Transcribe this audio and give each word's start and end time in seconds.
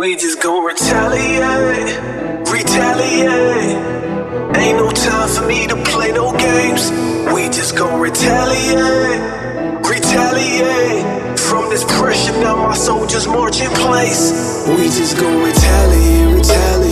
We 0.00 0.16
just 0.16 0.40
gon' 0.40 0.64
retaliate, 0.64 2.00
retaliate. 2.48 3.76
Ain't 4.56 4.78
no 4.78 4.90
time 4.90 5.28
for 5.28 5.46
me 5.46 5.66
to 5.66 5.76
play 5.92 6.10
no 6.10 6.32
games. 6.38 6.90
We 7.34 7.50
just 7.50 7.76
gon' 7.76 8.00
retaliate, 8.00 9.20
retaliate. 9.84 11.38
From 11.38 11.68
this 11.68 11.84
pressure, 11.84 12.32
now 12.40 12.56
my 12.56 12.74
soldiers 12.74 13.26
march 13.28 13.60
in 13.60 13.70
place. 13.72 14.66
We 14.68 14.84
just 14.84 15.18
gon' 15.18 15.44
retaliate, 15.44 16.34
retaliate. 16.34 16.89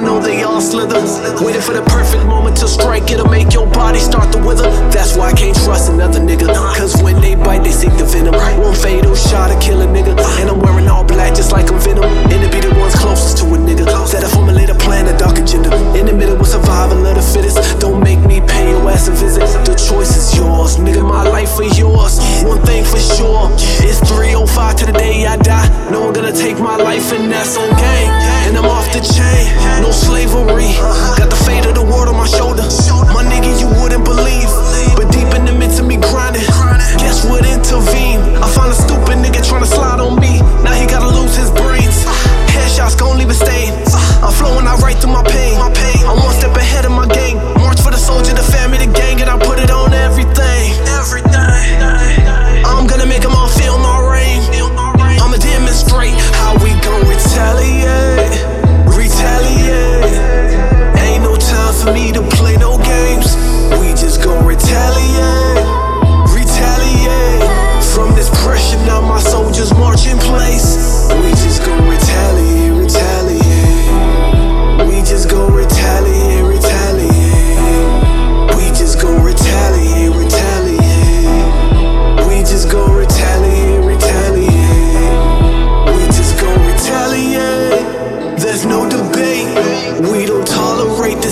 I 0.00 0.02
know 0.02 0.18
they 0.18 0.42
all 0.42 0.62
slither. 0.62 0.96
Waiting 1.44 1.60
for 1.60 1.74
the 1.76 1.84
perfect 1.84 2.24
moment 2.24 2.56
to 2.64 2.68
strike, 2.68 3.10
it'll 3.10 3.28
make 3.28 3.52
your 3.52 3.66
body 3.66 3.98
start 3.98 4.32
to 4.32 4.38
wither. 4.38 4.64
That's 4.88 5.14
why 5.14 5.28
I 5.28 5.34
can't 5.34 5.54
trust 5.54 5.92
another 5.92 6.20
nigga. 6.20 6.48
Cause 6.72 6.96
when 7.02 7.20
they 7.20 7.34
bite, 7.34 7.64
they 7.64 7.70
seek 7.70 7.92
the 8.00 8.08
venom. 8.08 8.32
One 8.32 8.74
fatal 8.74 9.14
shot 9.14 9.52
to 9.52 9.60
kill 9.60 9.82
a 9.82 9.86
nigga. 9.86 10.16
And 10.40 10.48
I'm 10.48 10.58
wearing 10.58 10.88
all 10.88 11.04
black 11.04 11.34
just 11.36 11.52
like 11.52 11.70
I'm 11.70 11.78
Venom. 11.80 12.04
And 12.32 12.40
to 12.40 12.48
be 12.48 12.64
the 12.66 12.72
ones 12.80 12.94
closest 12.94 13.44
to 13.44 13.44
a 13.52 13.58
nigga. 13.60 13.84
That 14.10 14.24
I 14.24 14.28
formulate 14.28 14.70
a 14.70 14.74
plan, 14.74 15.04
a 15.06 15.16
dark 15.18 15.36
agenda. 15.36 15.68
In 15.92 16.06
the 16.06 16.14
middle 16.14 16.38
with 16.38 16.48
survival 16.48 17.04
of 17.04 17.16
the 17.16 17.22
fittest. 17.22 17.60
Don't 17.78 18.00
make 18.02 18.20
me 18.24 18.40
pay 18.40 18.70
your 18.70 18.80
ass 18.88 19.06
a 19.08 19.12
visit. 19.12 19.44
The 19.68 19.76
choice 19.76 20.16
is 20.16 20.34
yours, 20.34 20.78
nigga. 20.78 21.04
My 21.06 21.28
life 21.28 21.52
for 21.60 21.68
yours. 21.76 22.16
One 22.48 22.64
thing 22.64 22.84
for 22.88 22.98
sure, 22.98 23.52
it's 23.84 24.00
305 24.08 24.76
to 24.76 24.86
the 24.86 24.92
day 24.92 25.26
I 25.26 25.36
die. 25.36 25.68
No 25.90 26.00
one 26.00 26.14
gonna 26.14 26.32
take 26.32 26.58
my 26.58 26.76
life, 26.76 27.12
and 27.12 27.30
that's 27.30 27.58
on 27.58 27.68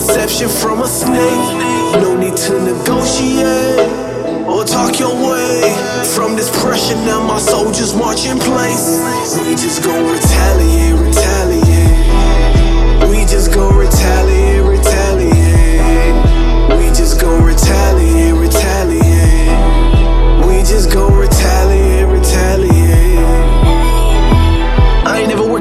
deception 0.09 0.49
from 0.49 0.81
a 0.81 0.87
snake. 0.87 2.01
No 2.01 2.17
need 2.17 2.35
to 2.35 2.59
negotiate 2.65 3.79
or 4.49 4.65
talk 4.65 4.99
your 4.99 5.15
way. 5.15 5.61
From 6.15 6.35
this 6.35 6.49
pressure, 6.63 6.97
now 7.05 7.21
my 7.21 7.39
soldiers 7.39 7.95
march 7.95 8.25
in 8.27 8.39
place. 8.39 8.99
We 9.39 9.51
just 9.55 9.85
gon' 9.85 10.11
retaliate, 10.11 10.99
retaliate. 10.99 11.99
We 13.11 13.27
just 13.27 13.53
retaliate, 13.53 13.77
retaliate. 13.77 14.48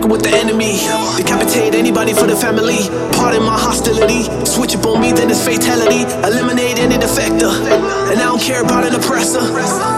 With 0.08 0.24
the 0.24 0.32
enemy. 0.32 0.80
Decapitate 1.20 1.76
anybody 1.76 2.14
for 2.14 2.28
the 2.28 2.36
family. 2.36 2.88
Pardon 3.14 3.44
my 3.44 3.60
hostility. 3.60 4.24
Switch 4.46 4.76
up 4.76 4.86
on 4.86 5.02
me, 5.02 5.12
then 5.12 5.30
it's 5.30 5.44
fatality. 5.44 6.08
Eliminate 6.24 6.80
any 6.80 6.96
defector. 6.96 7.52
And 8.10 8.20
I 8.20 8.26
don't 8.26 8.42
care 8.42 8.64
about 8.64 8.88
an 8.88 8.96
oppressor. 8.96 9.44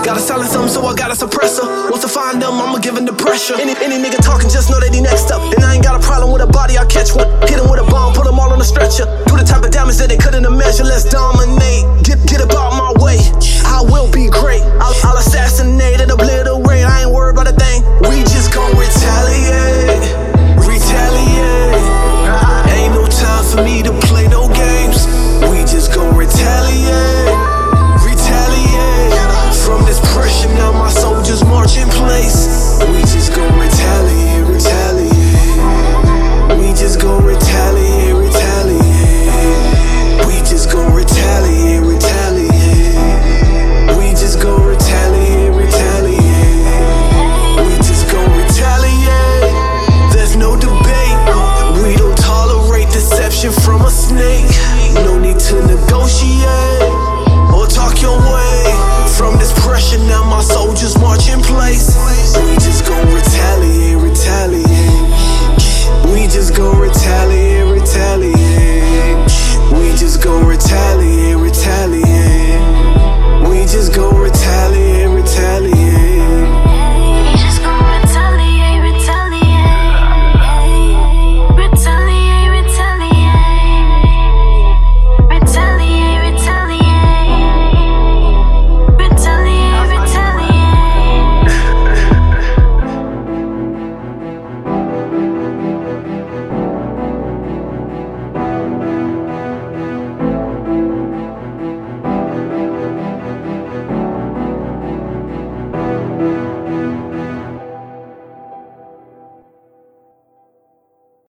Gotta 0.03 0.19
silence 0.19 0.53
them, 0.53 0.67
so 0.67 0.85
I 0.85 0.95
got 0.95 1.11
a 1.11 1.17
suppressor. 1.17 1.91
Once 1.91 2.03
I 2.03 2.09
find 2.09 2.41
them, 2.41 2.57
I'ma 2.57 2.79
give 2.79 2.95
them 2.95 3.05
the 3.05 3.13
pressure. 3.13 3.55
Any, 3.59 3.77
any 3.77 3.97
nigga 4.01 4.17
talking, 4.21 4.49
just 4.49 4.69
know 4.69 4.79
that 4.79 4.93
he 4.93 5.01
next 5.01 5.31
up. 5.31 5.41
And 5.53 5.63
I 5.63 5.75
ain't 5.75 5.83
got 5.83 5.95
a 5.99 6.03
problem 6.03 6.31
with 6.31 6.41
a 6.41 6.47
body, 6.47 6.77
I'll 6.77 6.87
catch 6.87 7.13
one. 7.15 7.29
Hit 7.45 7.61
him 7.61 7.69
with 7.69 7.79
a 7.79 7.87
bomb, 7.89 8.13
put 8.13 8.25
them 8.25 8.39
all 8.39 8.51
on 8.51 8.59
a 8.59 8.65
stretcher. 8.65 9.05
Do 9.29 9.37
the 9.37 9.45
type 9.45 9.63
of 9.63 9.71
damage 9.71 9.97
that 9.97 10.09
they 10.09 10.17
couldn't 10.17 10.45
imagine. 10.45 10.87
Let's 10.87 11.05
dominate. 11.05 11.48